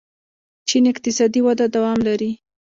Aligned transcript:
چین 0.67 0.83
اقتصادي 0.91 1.39
وده 1.43 1.65
دوام 1.75 1.99
لري. 2.07 2.31